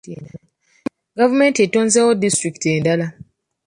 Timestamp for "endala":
2.77-3.07